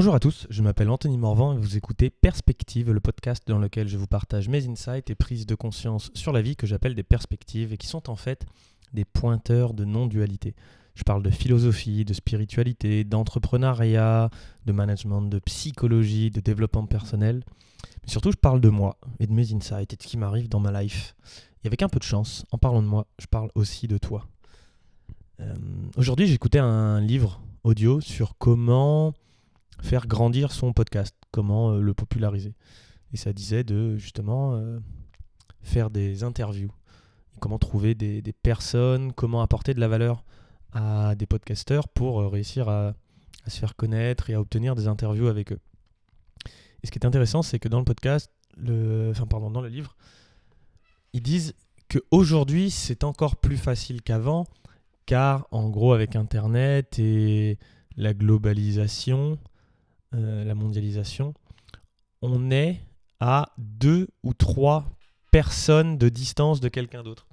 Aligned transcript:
Bonjour 0.00 0.14
à 0.14 0.18
tous, 0.18 0.46
je 0.48 0.62
m'appelle 0.62 0.88
Anthony 0.88 1.18
Morvan 1.18 1.52
et 1.52 1.58
vous 1.58 1.76
écoutez 1.76 2.08
Perspective, 2.08 2.90
le 2.90 3.00
podcast 3.00 3.42
dans 3.46 3.58
lequel 3.58 3.86
je 3.86 3.98
vous 3.98 4.06
partage 4.06 4.48
mes 4.48 4.66
insights 4.66 5.10
et 5.10 5.14
prises 5.14 5.44
de 5.44 5.54
conscience 5.54 6.10
sur 6.14 6.32
la 6.32 6.40
vie 6.40 6.56
que 6.56 6.66
j'appelle 6.66 6.94
des 6.94 7.02
perspectives 7.02 7.74
et 7.74 7.76
qui 7.76 7.86
sont 7.86 8.08
en 8.08 8.16
fait 8.16 8.46
des 8.94 9.04
pointeurs 9.04 9.74
de 9.74 9.84
non-dualité. 9.84 10.54
Je 10.94 11.02
parle 11.02 11.22
de 11.22 11.28
philosophie, 11.28 12.06
de 12.06 12.14
spiritualité, 12.14 13.04
d'entrepreneuriat, 13.04 14.30
de 14.64 14.72
management, 14.72 15.20
de 15.20 15.38
psychologie, 15.40 16.30
de 16.30 16.40
développement 16.40 16.86
personnel. 16.86 17.44
Mais 18.02 18.08
surtout, 18.10 18.32
je 18.32 18.38
parle 18.38 18.62
de 18.62 18.70
moi 18.70 18.96
et 19.18 19.26
de 19.26 19.34
mes 19.34 19.52
insights 19.52 19.92
et 19.92 19.96
de 19.96 20.02
ce 20.02 20.08
qui 20.08 20.16
m'arrive 20.16 20.48
dans 20.48 20.60
ma 20.60 20.82
life. 20.82 21.14
Et 21.62 21.66
avec 21.66 21.82
un 21.82 21.90
peu 21.90 21.98
de 21.98 22.04
chance, 22.04 22.46
en 22.52 22.56
parlant 22.56 22.80
de 22.80 22.88
moi, 22.88 23.06
je 23.18 23.26
parle 23.26 23.50
aussi 23.54 23.86
de 23.86 23.98
toi. 23.98 24.26
Euh, 25.40 25.54
Aujourd'hui, 25.98 26.26
j'écoutais 26.26 26.58
un 26.58 27.02
livre 27.02 27.42
audio 27.64 28.00
sur 28.00 28.38
comment 28.38 29.12
faire 29.82 30.06
grandir 30.06 30.52
son 30.52 30.72
podcast, 30.72 31.14
comment 31.30 31.72
euh, 31.72 31.80
le 31.80 31.94
populariser. 31.94 32.54
Et 33.12 33.16
ça 33.16 33.32
disait 33.32 33.64
de 33.64 33.96
justement 33.96 34.54
euh, 34.54 34.78
faire 35.62 35.90
des 35.90 36.22
interviews, 36.22 36.72
comment 37.40 37.58
trouver 37.58 37.94
des, 37.94 38.22
personnes, 38.32 39.12
comment 39.12 39.42
apporter 39.42 39.74
de 39.74 39.80
la 39.80 39.88
valeur 39.88 40.24
à 40.72 41.14
des 41.16 41.26
podcasteurs 41.26 41.88
pour 41.88 42.20
euh, 42.20 42.28
réussir 42.28 42.68
à, 42.68 42.94
se 43.46 43.58
faire 43.58 43.74
connaître 43.74 44.30
et 44.30 44.34
à 44.34 44.40
obtenir 44.40 44.76
des 44.76 44.86
interviews 44.86 45.26
avec 45.26 45.52
eux. 45.52 45.58
Et 46.82 46.86
ce 46.86 46.92
qui 46.92 46.98
est 46.98 47.06
intéressant, 47.06 47.42
c'est 47.42 47.58
que 47.58 47.68
dans 47.68 47.78
le 47.78 47.84
podcast, 47.84 48.30
enfin 48.58 49.26
pardon, 49.26 49.50
dans 49.50 49.62
le 49.62 49.68
livre, 49.68 49.96
ils 51.12 51.22
disent 51.22 51.54
qu'aujourd'hui 51.88 52.70
c'est 52.70 53.02
encore 53.02 53.36
plus 53.36 53.56
facile 53.56 54.02
qu'avant, 54.02 54.46
car 55.06 55.48
en 55.50 55.68
gros 55.68 55.94
avec 55.94 56.14
Internet 56.14 56.98
et 56.98 57.58
la 57.96 58.14
globalisation, 58.14 59.38
euh, 60.14 60.44
la 60.44 60.54
mondialisation, 60.54 61.34
on 62.22 62.50
est 62.50 62.80
à 63.20 63.52
deux 63.58 64.08
ou 64.22 64.34
trois 64.34 64.86
personnes 65.30 65.98
de 65.98 66.08
distance 66.08 66.60
de 66.60 66.68
quelqu'un 66.68 67.02
d'autre. 67.02 67.26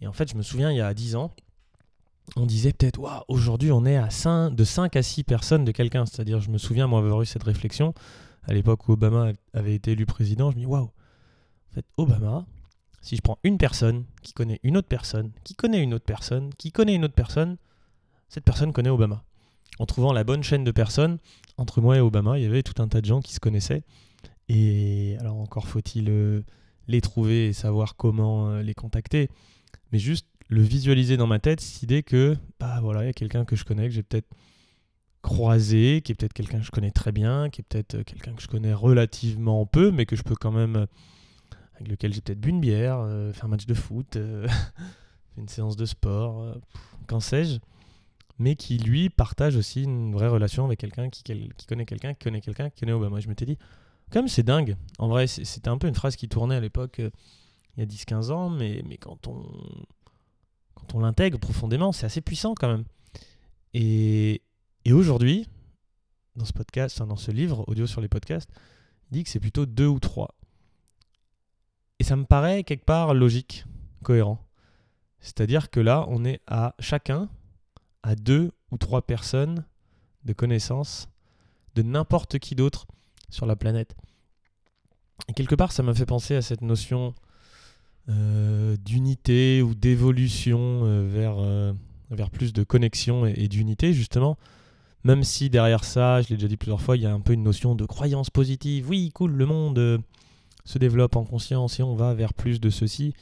Et 0.00 0.06
en 0.06 0.12
fait, 0.12 0.30
je 0.30 0.36
me 0.36 0.42
souviens, 0.42 0.70
il 0.70 0.78
y 0.78 0.80
a 0.80 0.94
dix 0.94 1.16
ans, 1.16 1.34
on 2.36 2.46
disait 2.46 2.72
peut-être, 2.72 2.98
waouh, 2.98 3.22
aujourd'hui 3.28 3.72
on 3.72 3.84
est 3.84 3.96
à 3.96 4.10
5, 4.10 4.50
de 4.50 4.64
5 4.64 4.96
à 4.96 5.02
6 5.02 5.24
personnes 5.24 5.64
de 5.64 5.72
quelqu'un. 5.72 6.06
C'est-à-dire, 6.06 6.40
je 6.40 6.50
me 6.50 6.58
souviens, 6.58 6.86
moi, 6.86 7.00
avoir 7.00 7.22
eu 7.22 7.26
cette 7.26 7.42
réflexion 7.42 7.94
à 8.44 8.52
l'époque 8.52 8.88
où 8.88 8.92
Obama 8.92 9.32
avait 9.52 9.74
été 9.74 9.92
élu 9.92 10.06
président. 10.06 10.50
Je 10.50 10.56
me 10.56 10.60
dis, 10.60 10.66
waouh, 10.66 10.84
en 10.84 11.74
fait, 11.74 11.84
Obama, 11.96 12.46
si 13.00 13.16
je 13.16 13.22
prends 13.22 13.38
une 13.42 13.58
personne 13.58 14.04
qui 14.22 14.32
connaît 14.32 14.60
une 14.62 14.76
autre 14.76 14.88
personne, 14.88 15.32
qui 15.44 15.54
connaît 15.54 15.82
une 15.82 15.94
autre 15.94 16.04
personne, 16.04 16.54
qui 16.54 16.72
connaît 16.72 16.94
une 16.94 17.04
autre 17.04 17.14
personne, 17.14 17.56
cette 18.28 18.44
personne 18.44 18.72
connaît 18.72 18.90
Obama. 18.90 19.24
En 19.78 19.86
trouvant 19.86 20.12
la 20.12 20.24
bonne 20.24 20.42
chaîne 20.42 20.64
de 20.64 20.70
personnes, 20.70 21.18
entre 21.56 21.80
moi 21.80 21.96
et 21.96 22.00
Obama, 22.00 22.38
il 22.38 22.42
y 22.42 22.46
avait 22.46 22.62
tout 22.62 22.80
un 22.82 22.88
tas 22.88 23.00
de 23.00 23.06
gens 23.06 23.20
qui 23.20 23.32
se 23.32 23.40
connaissaient. 23.40 23.84
Et 24.48 25.16
alors 25.20 25.36
encore 25.36 25.66
faut-il 25.66 26.10
euh, 26.10 26.42
les 26.88 27.00
trouver 27.00 27.48
et 27.48 27.52
savoir 27.52 27.96
comment 27.96 28.50
euh, 28.50 28.62
les 28.62 28.74
contacter. 28.74 29.28
Mais 29.92 29.98
juste 29.98 30.26
le 30.48 30.60
visualiser 30.60 31.16
dans 31.16 31.26
ma 31.26 31.38
tête, 31.38 31.60
cette 31.60 31.82
idée 31.82 32.02
que, 32.02 32.36
bah 32.60 32.80
voilà, 32.82 33.04
il 33.04 33.06
y 33.06 33.10
a 33.10 33.14
quelqu'un 33.14 33.44
que 33.44 33.56
je 33.56 33.64
connais, 33.64 33.88
que 33.88 33.94
j'ai 33.94 34.02
peut-être 34.02 34.28
croisé, 35.22 36.02
qui 36.04 36.12
est 36.12 36.14
peut-être 36.14 36.32
quelqu'un 36.32 36.58
que 36.58 36.66
je 36.66 36.70
connais 36.70 36.90
très 36.90 37.12
bien, 37.12 37.48
qui 37.48 37.62
est 37.62 37.64
peut-être 37.64 37.94
euh, 37.94 38.02
quelqu'un 38.02 38.34
que 38.34 38.42
je 38.42 38.48
connais 38.48 38.74
relativement 38.74 39.64
peu, 39.64 39.90
mais 39.90 40.04
que 40.04 40.16
je 40.16 40.22
peux 40.22 40.34
quand 40.34 40.52
même, 40.52 40.86
avec 41.76 41.88
lequel 41.88 42.12
j'ai 42.12 42.20
peut-être 42.20 42.40
bu 42.40 42.50
une 42.50 42.60
bière, 42.60 43.06
faire 43.32 43.46
un 43.46 43.48
match 43.48 43.64
de 43.66 43.74
foot, 43.74 44.18
une 45.38 45.48
séance 45.48 45.76
de 45.76 45.86
sport, 45.86 46.58
qu'en 47.06 47.20
sais-je, 47.20 47.58
mais 48.42 48.56
qui 48.56 48.76
lui 48.76 49.08
partage 49.08 49.56
aussi 49.56 49.84
une 49.84 50.12
vraie 50.12 50.26
relation 50.26 50.64
avec 50.64 50.80
quelqu'un 50.80 51.08
qui, 51.10 51.22
connaît 51.68 51.86
quelqu'un, 51.86 52.12
qui 52.12 52.24
connaît 52.24 52.40
quelqu'un, 52.40 52.70
qui 52.70 52.80
connaît 52.80 52.92
Obama. 52.92 53.20
Je 53.20 53.28
m'étais 53.28 53.46
dit, 53.46 53.56
comme 54.10 54.26
c'est 54.26 54.42
dingue, 54.42 54.76
en 54.98 55.08
vrai, 55.08 55.28
c'était 55.28 55.68
un 55.68 55.78
peu 55.78 55.86
une 55.86 55.94
phrase 55.94 56.16
qui 56.16 56.28
tournait 56.28 56.56
à 56.56 56.60
l'époque, 56.60 56.98
il 56.98 57.80
y 57.80 57.82
a 57.82 57.86
10-15 57.86 58.32
ans, 58.32 58.50
mais, 58.50 58.82
mais 58.84 58.96
quand 58.96 59.28
on 59.28 59.46
quand 60.74 60.96
on 60.96 61.00
l'intègre 61.00 61.38
profondément, 61.38 61.92
c'est 61.92 62.06
assez 62.06 62.20
puissant 62.20 62.54
quand 62.54 62.68
même. 62.68 62.84
Et, 63.74 64.42
et 64.84 64.92
aujourd'hui, 64.92 65.46
dans 66.34 66.44
ce 66.44 66.52
podcast, 66.52 67.00
dans 67.02 67.16
ce 67.16 67.30
livre 67.30 67.64
audio 67.68 67.86
sur 67.86 68.00
les 68.00 68.08
podcasts, 68.08 68.50
il 69.10 69.18
dit 69.18 69.24
que 69.24 69.30
c'est 69.30 69.38
plutôt 69.38 69.64
deux 69.64 69.86
ou 69.86 70.00
trois. 70.00 70.34
Et 72.00 72.04
ça 72.04 72.16
me 72.16 72.24
paraît 72.24 72.64
quelque 72.64 72.84
part 72.84 73.14
logique, 73.14 73.64
cohérent. 74.02 74.44
C'est-à-dire 75.20 75.70
que 75.70 75.78
là, 75.78 76.04
on 76.08 76.24
est 76.24 76.40
à 76.48 76.74
chacun 76.80 77.28
à 78.02 78.14
deux 78.14 78.52
ou 78.70 78.78
trois 78.78 79.02
personnes 79.02 79.64
de 80.24 80.32
connaissances 80.32 81.08
de 81.74 81.82
n'importe 81.82 82.38
qui 82.38 82.54
d'autre 82.54 82.86
sur 83.30 83.46
la 83.46 83.56
planète. 83.56 83.94
Et 85.28 85.32
quelque 85.32 85.54
part, 85.54 85.72
ça 85.72 85.82
m'a 85.82 85.94
fait 85.94 86.06
penser 86.06 86.34
à 86.34 86.42
cette 86.42 86.62
notion 86.62 87.14
euh, 88.08 88.76
d'unité 88.76 89.62
ou 89.62 89.74
d'évolution 89.74 90.58
euh, 90.84 91.06
vers, 91.08 91.36
euh, 91.38 91.72
vers 92.10 92.30
plus 92.30 92.52
de 92.52 92.64
connexion 92.64 93.26
et, 93.26 93.34
et 93.36 93.48
d'unité, 93.48 93.92
justement. 93.92 94.36
Même 95.04 95.24
si 95.24 95.50
derrière 95.50 95.84
ça, 95.84 96.20
je 96.22 96.28
l'ai 96.28 96.36
déjà 96.36 96.48
dit 96.48 96.56
plusieurs 96.56 96.80
fois, 96.80 96.96
il 96.96 97.02
y 97.02 97.06
a 97.06 97.12
un 97.12 97.20
peu 97.20 97.32
une 97.32 97.42
notion 97.42 97.74
de 97.74 97.84
croyance 97.84 98.30
positive. 98.30 98.88
Oui, 98.88 99.10
cool, 99.14 99.32
le 99.32 99.46
monde 99.46 100.02
se 100.64 100.78
développe 100.78 101.16
en 101.16 101.24
conscience 101.24 101.80
et 101.80 101.82
on 101.82 101.94
va 101.94 102.14
vers 102.14 102.34
plus 102.34 102.60
de 102.60 102.70
ceci, 102.70 103.14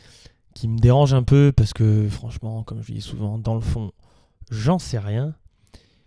qui 0.55 0.69
me 0.69 0.79
dérange 0.79 1.15
un 1.15 1.23
peu 1.23 1.53
parce 1.55 1.73
que, 1.73 2.09
franchement, 2.09 2.62
comme 2.65 2.83
je 2.83 2.93
dis 2.93 3.01
souvent, 3.01 3.39
dans 3.39 3.55
le 3.55 3.61
fond, 3.61 3.93
j'en 4.50 4.78
sais 4.78 4.99
rien. 4.99 5.34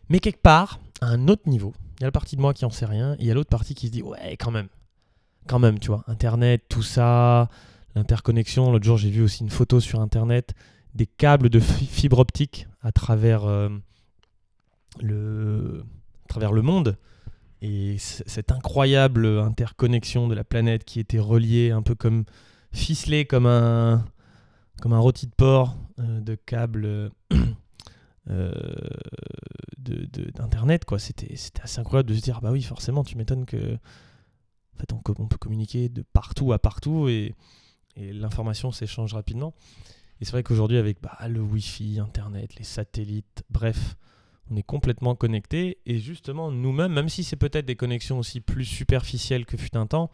Mais 0.10 0.20
quelque 0.20 0.42
part, 0.42 0.80
à 1.02 1.08
un 1.08 1.28
autre 1.28 1.48
niveau, 1.48 1.74
il 1.98 2.02
y 2.02 2.04
a 2.04 2.08
la 2.08 2.12
partie 2.12 2.36
de 2.36 2.42
moi 2.42 2.54
qui 2.54 2.66
en 2.66 2.70
sait 2.70 2.86
rien, 2.86 3.14
et 3.14 3.18
il 3.22 3.26
y 3.26 3.32
a 3.32 3.34
l'autre 3.34 3.50
partie 3.50 3.76
qui 3.76 3.88
se 3.88 3.92
dit, 3.92 4.02
ouais, 4.02 4.38
quand 4.38 4.52
même. 4.52 4.68
Quand 5.48 5.60
même, 5.60 5.80
tu 5.80 5.88
vois, 5.88 6.04
Internet, 6.08 6.64
tout 6.70 6.84
ça, 6.84 7.50
l'interconnexion. 7.96 8.72
L'autre 8.72 8.86
jour, 8.86 8.98
j'ai 8.98 9.10
vu 9.10 9.22
aussi 9.22 9.44
une 9.44 9.50
photo 9.50 9.80
sur 9.80 10.00
Internet 10.00 10.54
des 10.96 11.06
câbles 11.06 11.50
de 11.50 11.60
fibre 11.60 12.20
optique 12.20 12.68
à 12.82 12.92
travers, 12.92 13.46
euh, 13.46 13.70
le, 15.02 15.84
à 16.26 16.28
travers 16.28 16.54
le 16.54 16.62
monde. 16.62 16.98
Et 17.62 17.98
cette 17.98 18.52
incroyable 18.52 19.26
interconnexion 19.26 20.28
de 20.28 20.36
la 20.36 20.44
planète 20.44 20.84
qui 20.84 21.00
était 21.00 21.20
reliée 21.20 21.72
un 21.72 21.82
peu 21.82 21.96
comme 21.96 22.26
ficelée 22.74 23.26
comme 23.26 23.46
un, 23.46 24.04
comme 24.82 24.92
un 24.92 25.00
rôti 25.00 25.28
de 25.28 25.32
porc 25.32 25.78
euh, 26.00 26.20
de 26.20 26.36
câbles 26.36 27.12
d'internet 29.78 30.86
quoi 30.86 30.98
c'était 30.98 31.36
assez 31.62 31.80
incroyable 31.80 32.10
de 32.10 32.16
se 32.16 32.22
dire 32.22 32.40
bah 32.40 32.52
oui 32.52 32.62
forcément 32.62 33.04
tu 33.04 33.18
m'étonnes 33.18 33.46
que 33.46 33.76
en 33.76 34.80
fait 34.80 34.94
on, 34.94 35.02
on, 35.20 35.28
peut 35.28 35.38
communiquer 35.38 35.90
de 35.90 36.04
partout 36.14 36.54
à 36.54 36.60
partout 36.60 37.10
et, 37.10 37.36
et 37.96 38.14
l'information 38.14 38.72
s'échange 38.72 39.14
rapidement. 39.14 39.54
Et 40.22 40.26
c'est 40.26 40.32
vrai 40.32 40.44
qu'aujourd'hui, 40.44 40.78
avec 40.78 41.02
bah, 41.02 41.18
le 41.28 41.42
Wi-Fi, 41.42 42.00
Internet, 42.00 42.56
les 42.56 42.64
satellites, 42.64 43.44
bref, 43.50 43.96
on 44.50 44.56
est 44.56 44.64
complètement 44.64 45.16
connecté. 45.16 45.80
Et 45.86 46.00
justement, 46.00 46.52
nous-mêmes, 46.52 46.94
même 46.94 47.10
si 47.10 47.24
c'est 47.24 47.36
peut-être 47.36 47.66
des 47.66 47.76
connexions 47.76 48.20
aussi 48.20 48.40
plus 48.40 48.66
superficielles 48.66 49.46
que 49.46 49.58
fut 49.58 49.76
un 49.76 49.88
temps, 49.88 50.12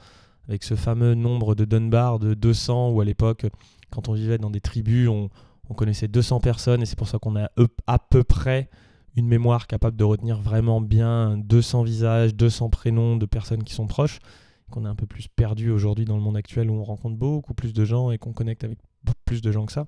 avec 0.47 0.63
ce 0.63 0.75
fameux 0.75 1.13
nombre 1.13 1.55
de 1.55 1.65
Dunbar 1.65 2.19
de 2.19 2.33
200, 2.33 2.91
où 2.91 3.01
à 3.01 3.05
l'époque, 3.05 3.45
quand 3.91 4.09
on 4.09 4.13
vivait 4.13 4.37
dans 4.37 4.49
des 4.49 4.61
tribus, 4.61 5.09
on, 5.09 5.29
on 5.69 5.73
connaissait 5.73 6.07
200 6.07 6.39
personnes, 6.39 6.81
et 6.81 6.85
c'est 6.85 6.97
pour 6.97 7.07
ça 7.07 7.19
qu'on 7.19 7.35
a 7.35 7.49
à 7.87 7.99
peu 7.99 8.23
près 8.23 8.69
une 9.15 9.27
mémoire 9.27 9.67
capable 9.67 9.97
de 9.97 10.03
retenir 10.03 10.39
vraiment 10.39 10.81
bien 10.81 11.37
200 11.37 11.83
visages, 11.83 12.35
200 12.35 12.69
prénoms 12.69 13.17
de 13.17 13.25
personnes 13.25 13.63
qui 13.63 13.73
sont 13.73 13.87
proches 13.87 14.19
qu'on 14.69 14.85
est 14.85 14.89
un 14.89 14.95
peu 14.95 15.07
plus 15.07 15.27
perdu 15.27 15.71
aujourd'hui 15.71 16.05
dans 16.05 16.15
le 16.15 16.21
monde 16.21 16.37
actuel 16.37 16.69
où 16.69 16.73
on 16.73 16.83
rencontre 16.83 17.17
beaucoup 17.17 17.53
plus 17.53 17.73
de 17.73 17.85
gens 17.85 18.11
et 18.11 18.17
qu'on 18.17 18.33
connecte 18.33 18.63
avec 18.63 18.77
plus 19.25 19.41
de 19.41 19.51
gens 19.51 19.65
que 19.65 19.71
ça. 19.71 19.87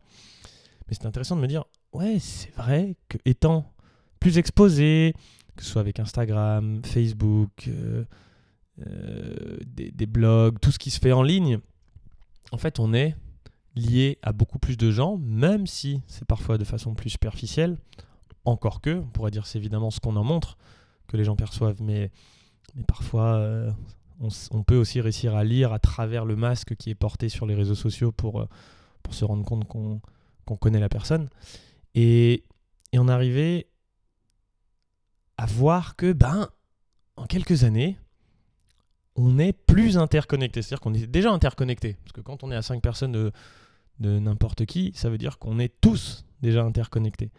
Mais 0.87 0.95
c'est 0.95 1.05
intéressant 1.05 1.35
de 1.35 1.41
me 1.41 1.47
dire, 1.47 1.63
ouais, 1.93 2.17
c'est 2.19 2.53
vrai 2.55 2.95
que 3.07 3.17
étant 3.25 3.71
plus 4.19 4.37
exposé, 4.37 5.13
que 5.55 5.63
ce 5.63 5.69
soit 5.69 5.81
avec 5.81 5.99
Instagram, 5.99 6.81
Facebook, 6.83 7.67
euh, 7.67 8.03
euh, 8.87 9.57
des, 9.65 10.05
blogs, 10.05 10.59
tout 10.59 10.71
ce 10.71 10.79
qui 10.79 10.91
se 10.91 10.99
fait 10.99 11.11
en 11.11 11.23
ligne, 11.23 11.59
en 12.51 12.57
fait, 12.57 12.79
on 12.79 12.93
est 12.93 13.15
lié 13.75 14.17
à 14.21 14.33
beaucoup 14.33 14.59
plus 14.59 14.77
de 14.77 14.91
gens, 14.91 15.17
même 15.17 15.67
si 15.67 16.01
c'est 16.07 16.25
parfois 16.25 16.57
de 16.57 16.63
façon 16.63 16.93
plus 16.93 17.09
superficielle. 17.09 17.77
Encore 18.43 18.81
que, 18.81 18.97
on 18.99 19.07
pourrait 19.07 19.31
dire 19.31 19.45
c'est 19.45 19.59
évidemment 19.59 19.91
ce 19.91 19.99
qu'on 19.99 20.15
en 20.15 20.23
montre, 20.23 20.57
que 21.07 21.17
les 21.17 21.23
gens 21.23 21.35
perçoivent, 21.35 21.81
mais, 21.81 22.11
parfois 22.87 23.35
euh, 23.35 23.71
on, 24.51 24.63
peut 24.63 24.77
aussi 24.77 25.01
réussir 25.01 25.35
à 25.35 25.43
lire 25.43 25.73
à 25.73 25.79
travers 25.79 26.25
le 26.25 26.35
masque 26.35 26.75
qui 26.75 26.89
est 26.89 26.95
porté 26.95 27.29
sur 27.29 27.45
les 27.45 27.55
réseaux 27.55 27.75
sociaux 27.75 28.11
pour, 28.11 28.47
pour 29.03 29.13
se 29.13 29.25
rendre 29.25 29.45
compte 29.45 29.67
qu'on 29.67 29.99
qu 30.47 30.55
connaît 30.57 30.79
la 30.79 30.89
personne. 30.89 31.29
Et, 31.95 32.45
et 32.93 32.99
on 32.99 33.07
arrivait 33.07 33.67
à 35.37 35.45
voir 35.45 35.95
que, 35.95 36.13
ben, 36.13 36.49
en 37.15 37.25
quelques 37.25 37.63
années, 37.63 37.97
on 39.15 39.39
est 39.39 39.53
plus 39.53 39.97
interconnecté. 39.97 40.61
C'est-à-dire 40.61 40.81
qu'on 40.81 40.93
est 40.93 41.07
déjà 41.07 41.31
interconnecté. 41.31 41.97
Parce 42.03 42.13
que 42.13 42.21
quand 42.21 42.43
on 42.43 42.51
est 42.51 42.55
à 42.55 42.61
5 42.61 42.81
personnes 42.81 43.11
de, 43.11 43.31
de 44.01 44.19
n'importe 44.19 44.65
qui, 44.65 44.91
ça 44.95 45.09
veut 45.09 45.17
dire 45.17 45.39
qu'on 45.39 45.59
est 45.59 45.73
tous 45.79 46.25
déjà 46.41 46.63
interconnectés. 46.63 47.31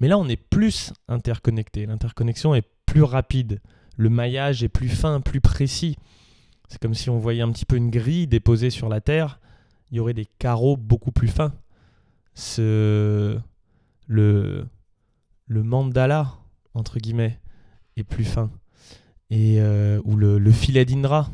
Mais 0.00 0.08
là, 0.08 0.18
on 0.18 0.28
est 0.28 0.36
plus 0.36 0.92
interconnecté. 1.08 1.86
L'interconnexion 1.86 2.54
est 2.54 2.66
plus 2.86 3.02
rapide. 3.02 3.60
le 3.98 4.10
maillage 4.10 4.62
est 4.62 4.68
plus 4.68 4.88
fin, 4.90 5.20
plus 5.20 5.40
précis. 5.40 5.96
C'est 6.68 6.80
comme 6.80 6.94
si 6.94 7.08
on 7.10 7.18
voyait 7.18 7.42
un 7.42 7.50
petit 7.50 7.64
peu 7.64 7.76
une 7.76 7.90
grille 7.90 8.26
déposée 8.26 8.70
sur 8.70 8.88
la 8.88 9.00
terre, 9.00 9.40
il 9.90 9.96
y 9.96 10.00
aurait 10.00 10.14
des 10.14 10.26
carreaux 10.26 10.76
beaucoup 10.76 11.12
plus 11.12 11.28
fins. 11.28 11.54
Le 14.08 14.62
mandala, 15.48 16.34
entre 16.74 16.98
guillemets, 16.98 17.40
est 17.96 18.04
plus 18.04 18.24
fin. 18.24 18.50
Et, 19.30 19.60
euh, 19.60 20.00
ou 20.04 20.16
le, 20.16 20.52
filet 20.52 20.84
d'Indra, 20.84 21.30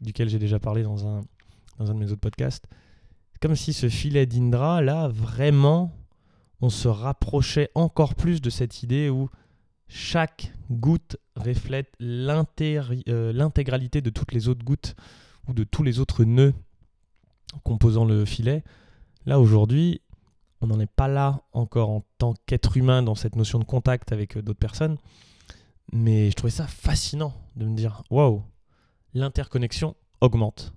duquel 0.00 0.28
j'ai 0.28 0.38
déjà 0.38 0.58
parlé 0.58 0.82
dans 0.82 1.06
un, 1.06 1.20
dans 1.78 1.90
un 1.90 1.94
de 1.94 1.98
mes 1.98 2.10
autres 2.10 2.20
podcasts. 2.20 2.66
Comme 3.40 3.56
si 3.56 3.72
ce 3.72 3.88
filet 3.88 4.26
d'Indra, 4.26 4.82
là, 4.82 5.08
vraiment, 5.08 5.92
on 6.60 6.70
se 6.70 6.88
rapprochait 6.88 7.70
encore 7.74 8.14
plus 8.14 8.40
de 8.40 8.50
cette 8.50 8.82
idée 8.82 9.10
où 9.10 9.28
chaque 9.88 10.52
goutte 10.70 11.16
reflète 11.36 11.92
euh, 12.00 13.32
l'intégralité 13.32 14.00
de 14.00 14.10
toutes 14.10 14.32
les 14.32 14.48
autres 14.48 14.64
gouttes 14.64 14.96
ou 15.48 15.52
de 15.52 15.64
tous 15.64 15.82
les 15.82 16.00
autres 16.00 16.24
nœuds 16.24 16.54
composant 17.62 18.04
le 18.04 18.24
filet. 18.24 18.64
Là, 19.26 19.38
aujourd'hui, 19.40 20.00
on 20.60 20.66
n'en 20.66 20.80
est 20.80 20.90
pas 20.90 21.08
là 21.08 21.42
encore 21.52 21.90
en 21.90 22.04
tant 22.18 22.34
qu'être 22.46 22.76
humain 22.76 23.02
dans 23.02 23.14
cette 23.14 23.36
notion 23.36 23.58
de 23.58 23.64
contact 23.64 24.12
avec 24.12 24.36
euh, 24.36 24.42
d'autres 24.42 24.58
personnes. 24.58 24.96
Mais 25.92 26.30
je 26.30 26.34
trouvais 26.34 26.50
ça 26.50 26.66
fascinant 26.66 27.32
de 27.54 27.64
me 27.64 27.76
dire 27.76 28.02
waouh, 28.10 28.42
l'interconnexion 29.14 29.94
augmente. 30.20 30.72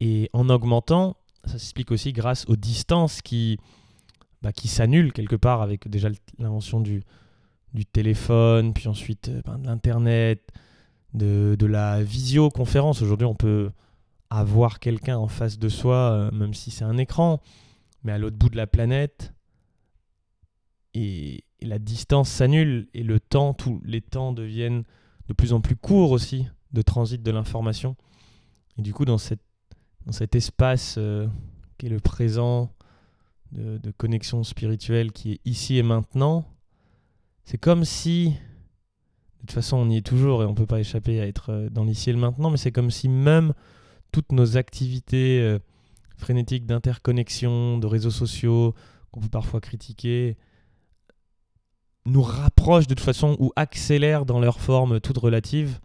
Et 0.00 0.30
en 0.32 0.48
augmentant, 0.48 1.16
ça 1.44 1.52
s'explique 1.52 1.90
aussi 1.90 2.12
grâce 2.12 2.46
aux 2.48 2.56
distances 2.56 3.22
qui, 3.22 3.58
bah, 4.42 4.52
qui 4.52 4.68
s'annulent 4.68 5.12
quelque 5.12 5.36
part 5.36 5.62
avec 5.62 5.88
déjà 5.88 6.08
l'invention 6.38 6.80
du, 6.80 7.02
téléphone, 7.92 8.72
puis 8.72 8.88
ensuite 8.88 9.28
euh, 9.28 9.42
ben, 9.44 9.58
de 9.58 9.66
l'Internet, 9.66 10.50
de, 11.14 11.66
la 11.66 12.02
visioconférence. 12.02 13.02
Aujourd'hui, 13.02 13.26
on 13.26 13.34
peut 13.34 13.70
avoir 14.30 14.78
quelqu'un 14.78 15.18
en 15.18 15.28
face 15.28 15.58
de 15.58 15.68
soi, 15.68 15.96
euh, 15.96 16.30
même 16.30 16.54
si 16.54 16.70
c'est 16.70 16.84
un 16.84 16.96
écran, 16.96 17.40
mais 18.02 18.12
à 18.12 18.18
l'autre 18.18 18.36
bout 18.36 18.48
de 18.48 18.56
la 18.56 18.66
planète. 18.66 19.32
Et, 20.94 21.44
la 21.62 21.78
distance 21.78 22.30
s'annule 22.30 22.88
et 22.94 23.02
le 23.02 23.20
temps, 23.20 23.52
tous 23.52 23.82
les 23.84 24.00
temps 24.00 24.32
deviennent 24.32 24.84
de 25.28 25.34
plus 25.34 25.52
en 25.52 25.60
plus 25.60 25.76
courts 25.76 26.10
aussi 26.10 26.46
de 26.72 26.80
transit 26.80 27.22
de 27.22 27.30
l'information. 27.30 27.96
Et 28.78 28.82
du 28.82 28.94
coup, 28.94 29.04
dans, 29.04 29.18
cette, 29.18 29.42
dans 30.06 30.12
cet 30.12 30.34
espace 30.34 30.96
euh, 30.98 31.26
qui 31.78 31.86
est 31.86 31.90
le 31.90 32.00
présent 32.00 32.72
de, 33.52 33.90
connexion 33.96 34.44
spirituelle 34.44 35.10
qui 35.10 35.32
est 35.32 35.40
ici 35.44 35.76
et 35.76 35.82
maintenant, 35.82 36.46
c'est 37.44 37.58
comme 37.58 37.84
si, 37.84 38.30
de 38.30 39.40
toute 39.40 39.52
façon 39.52 39.78
on 39.78 39.90
y 39.90 39.96
est 39.96 40.06
toujours 40.06 40.42
et 40.42 40.46
on 40.46 40.50
ne 40.50 40.54
peut 40.54 40.66
pas 40.66 40.80
échapper 40.80 41.20
à 41.20 41.26
être 41.26 41.50
euh, 41.50 41.68
dans 41.68 41.84
l'ici 41.84 42.10
et 42.10 42.12
le 42.12 42.18
maintenant, 42.18 42.50
mais 42.50 42.56
c'est 42.56 42.72
comme 42.72 42.90
si 42.90 43.08
même 43.08 43.52
toutes 44.12 44.32
nos 44.32 44.56
activités 44.56 45.40
euh, 45.40 45.58
frénétiques 46.16 46.66
d'interconnexion, 46.66 47.78
de 47.78 47.86
réseaux 47.86 48.10
sociaux, 48.10 48.74
qu'on 49.10 49.20
peut 49.20 49.28
parfois 49.28 49.60
critiquer, 49.60 50.36
nous 52.06 52.22
rapprochent 52.22 52.86
de 52.86 52.94
toute 52.94 53.04
façon 53.04 53.36
ou 53.40 53.52
accélèrent 53.56 54.24
dans 54.24 54.40
leur 54.40 54.60
forme 54.60 55.00
toute 55.00 55.18
relative 55.18 55.80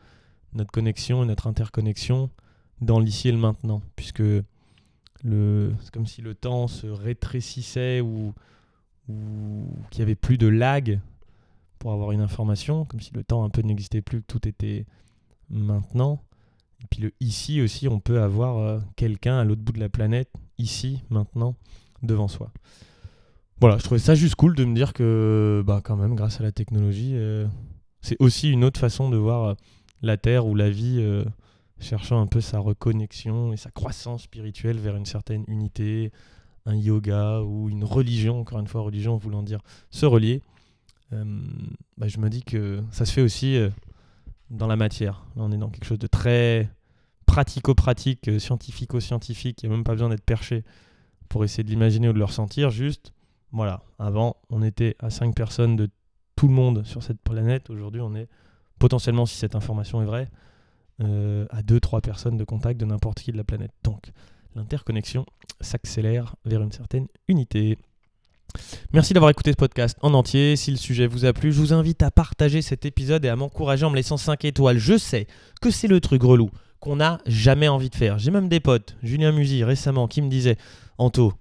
notre 0.54 0.72
connexion 0.72 1.24
et 1.24 1.26
notre 1.26 1.48
interconnexion 1.48 2.30
dans 2.82 3.00
l'ici 3.00 3.30
et 3.30 3.32
le 3.32 3.38
maintenant, 3.38 3.82
puisque 3.96 4.24
c'est 5.24 5.92
comme 5.92 6.06
si 6.06 6.22
le 6.22 6.36
temps 6.36 6.68
se 6.68 6.88
rétrécissait 6.88 8.02
ou, 8.02 8.34
ou 9.10 9.68
qu'il 9.90 10.00
n'y 10.00 10.04
avait 10.04 10.16
plus 10.16 10.38
de 10.38 10.48
lag 10.48 11.00
pour 11.80 11.94
avoir 11.94 12.12
une 12.12 12.22
information, 12.22 12.86
comme 12.86 13.00
si 13.00 13.14
le 13.14 13.24
temps 13.24 13.44
un 13.44 13.50
peu 13.50 13.62
n'existait 13.62 14.02
plus, 14.02 14.22
que 14.22 14.26
tout 14.28 14.48
était 14.48 14.86
maintenant. 15.50 16.22
Et 16.82 16.86
puis 16.90 17.02
le 17.02 17.12
ici 17.20 17.62
aussi, 17.62 17.88
on 17.88 18.00
peut 18.00 18.22
avoir 18.22 18.58
euh, 18.58 18.80
quelqu'un 18.96 19.40
à 19.40 19.44
l'autre 19.44 19.62
bout 19.62 19.74
de 19.74 19.80
la 19.80 19.90
planète, 19.90 20.30
ici, 20.58 21.04
maintenant, 21.10 21.56
devant 22.04 22.28
soi. 22.28 22.52
Voilà, 23.62 23.78
je 23.78 23.84
trouvais 23.84 24.00
ça 24.00 24.16
juste 24.16 24.36
cool 24.36 24.56
de 24.56 24.66
me 24.66 24.76
dire 24.76 24.94
que, 24.94 25.64
bah, 25.66 25.82
quand 25.84 25.96
même, 25.96 26.16
grâce 26.16 26.40
à 26.40 26.44
la 26.44 26.52
technologie, 26.52 27.14
euh, 27.16 27.48
c'est 28.02 28.18
aussi 28.20 28.52
une 28.52 28.64
autre 28.64 28.80
façon 28.80 29.10
de 29.10 29.18
voir 29.18 29.44
euh, 29.44 29.54
la 30.02 30.18
Terre 30.18 30.46
ou 30.46 30.56
la 30.56 30.70
vie 30.70 31.04
cherchant 31.80 32.22
un 32.22 32.28
peu 32.28 32.42
sa 32.42 32.60
reconnexion 32.60 33.54
et 33.54 33.58
sa 33.58 33.72
croissance 33.72 34.24
spirituelle 34.24 34.78
vers 34.78 34.96
une 34.96 35.06
certaine 35.06 35.44
unité, 35.48 36.12
un 36.66 36.76
yoga 36.76 37.42
ou 37.42 37.70
une 37.70 37.84
religion, 37.84 38.40
encore 38.40 38.60
une 38.60 38.68
fois, 38.68 38.82
religion 38.82 39.18
voulant 39.18 39.44
dire 39.44 39.60
se 39.90 40.06
relier. 40.06 40.42
Bah, 41.12 42.08
je 42.08 42.18
me 42.18 42.30
dis 42.30 42.44
que 42.44 42.84
ça 42.92 43.06
se 43.06 43.14
fait 43.14 43.22
aussi 43.22 43.58
dans 44.50 44.68
la 44.68 44.76
matière. 44.76 45.26
On 45.36 45.52
est 45.52 45.58
dans 45.58 45.70
quelque 45.70 45.86
chose 45.86 46.00
de 46.00 46.08
très 46.08 46.70
pratico-pratique, 47.26 48.28
euh, 48.28 48.40
scientifico-scientifique. 48.40 49.62
Il 49.64 49.70
n'y 49.70 49.74
a 49.74 49.78
même 49.78 49.84
pas 49.84 49.94
besoin 49.94 50.10
d'être 50.10 50.24
perché 50.24 50.64
pour 51.30 51.44
essayer 51.44 51.64
de 51.64 51.70
l'imaginer 51.70 52.10
ou 52.10 52.14
de 52.14 52.20
le 52.20 52.26
ressentir. 52.26 52.70
Juste, 52.70 53.14
voilà, 53.52 53.84
avant, 54.00 54.38
on 54.50 54.62
était 54.62 54.96
à 55.00 55.10
5 55.10 55.36
personnes 55.36 55.76
de 55.76 55.90
tout 56.36 56.48
le 56.48 56.54
monde 56.54 56.86
sur 56.86 57.04
cette 57.04 57.22
planète. 57.22 57.70
Aujourd'hui, 57.70 58.02
on 58.02 58.16
est 58.16 58.30
potentiellement, 58.80 59.26
si 59.26 59.38
cette 59.38 59.56
information 59.56 60.02
est 60.02 60.06
vraie, 60.06 60.30
euh, 61.02 61.46
à 61.50 61.62
2-3 61.62 62.02
personnes 62.02 62.38
de 62.38 62.44
contact 62.44 62.80
de 62.80 62.86
n'importe 62.86 63.20
qui 63.20 63.32
de 63.32 63.38
la 63.38 63.44
planète. 63.44 63.72
Donc, 63.84 64.12
l'interconnexion 64.56 65.26
s'accélère 65.60 66.36
vers 66.46 66.62
une 66.62 66.72
certaine 66.72 67.08
unité. 67.28 67.78
Merci 68.94 69.14
d'avoir 69.14 69.30
écouté 69.30 69.52
ce 69.52 69.58
podcast 69.58 69.98
en 70.02 70.14
entier. 70.14 70.56
Si 70.56 70.72
le 70.72 70.78
sujet 70.78 71.08
vous 71.08 71.26
a 71.26 71.34
plu, 71.34 71.52
je 71.52 71.60
vous 71.60 71.74
invite 71.74 72.02
à 72.04 72.12
partager 72.12 72.62
cet 72.62 72.86
épisode 72.86 73.26
et 73.26 73.30
à 73.30 73.36
m'encourager 73.36 73.86
en 73.86 73.90
me 73.90 73.96
laissant 73.96 74.18
5 74.18 74.46
étoiles. 74.46 74.78
Je 74.78 74.98
sais 74.98 75.28
que 75.62 75.72
c'est 75.72 75.88
le 75.88 76.00
truc 76.00 76.24
relou 76.24 76.50
qu'on 76.80 76.98
n'a 76.98 77.20
jamais 77.26 77.68
envie 77.68 77.90
de 77.90 77.96
faire. 77.96 78.20
J'ai 78.20 78.32
même 78.32 78.48
des 78.48 78.60
potes, 78.60 78.96
Julien 79.04 79.32
Musy 79.32 79.64
récemment, 79.64 80.08
qui 80.08 80.22
me 80.22 80.30
disait 80.30 80.58
Anto, 80.98 81.34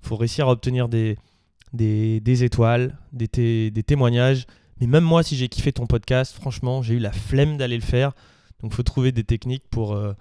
faut 0.00 0.16
réussir 0.16 0.48
à 0.48 0.52
obtenir 0.52 0.88
des, 0.88 1.16
des, 1.72 2.44
étoiles, 2.44 2.98
des, 3.12 3.70
des 3.70 3.82
témoignages. 3.82 4.46
Mais 4.80 4.86
même 4.86 5.04
moi, 5.04 5.22
si 5.22 5.36
j'ai 5.36 5.48
kiffé 5.48 5.72
ton 5.72 5.86
podcast, 5.86 6.34
franchement, 6.34 6.82
j'ai 6.82 6.94
eu 6.94 6.98
la 6.98 7.12
flemme 7.12 7.56
d'aller 7.56 7.76
le 7.76 7.82
faire. 7.82 8.12
Donc, 8.62 8.72
faut 8.74 8.82
trouver 8.82 9.12
des 9.12 9.24
techniques 9.24 9.68
pour, 9.70 9.92
euh, 9.92 10.14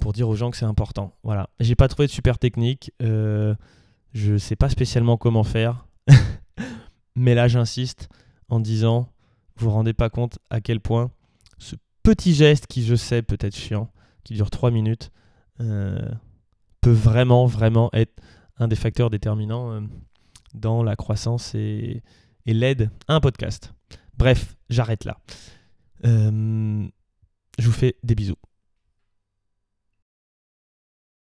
pour 0.00 0.12
dire 0.12 0.28
aux 0.28 0.36
gens 0.36 0.50
que 0.50 0.56
c'est 0.56 0.64
important. 0.64 1.14
Voilà. 1.22 1.50
J'ai 1.60 1.74
pas 1.74 1.88
trouvé 1.88 2.06
de 2.06 2.12
super 2.12 2.38
technique. 2.38 2.92
Euh, 3.02 3.54
je 4.12 4.36
sais 4.36 4.56
pas 4.56 4.68
spécialement 4.68 5.16
comment 5.16 5.44
faire. 5.44 5.86
Mais 7.16 7.34
là, 7.34 7.48
j'insiste 7.48 8.08
en 8.48 8.60
disant, 8.60 9.12
vous 9.56 9.66
vous 9.66 9.72
rendez 9.72 9.92
pas 9.92 10.10
compte 10.10 10.38
à 10.50 10.60
quel 10.60 10.80
point 10.80 11.10
ce 11.58 11.76
petit 12.02 12.34
geste 12.34 12.66
qui, 12.66 12.84
je 12.84 12.94
sais, 12.94 13.22
peut 13.22 13.38
être 13.40 13.56
chiant, 13.56 13.90
qui 14.24 14.34
dure 14.34 14.50
3 14.50 14.70
minutes, 14.70 15.10
euh, 15.60 16.08
peut 16.80 16.90
vraiment, 16.90 17.46
vraiment 17.46 17.90
être 17.92 18.20
un 18.58 18.68
des 18.68 18.76
facteurs 18.76 19.10
déterminants 19.10 19.72
euh, 19.72 19.80
dans 20.54 20.82
la 20.82 20.96
croissance 20.96 21.54
et, 21.54 22.02
l'aide 22.46 22.90
à 23.06 23.14
un 23.14 23.20
podcast. 23.20 23.72
Bref, 24.18 24.56
j'arrête 24.68 25.04
là. 25.04 25.18
Euh, 26.04 26.88
je 27.58 27.66
vous 27.66 27.72
fais 27.72 27.96
des 28.02 28.14
bisous. 28.14 28.36